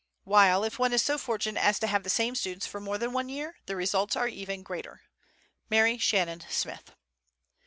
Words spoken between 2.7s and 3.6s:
more than one year,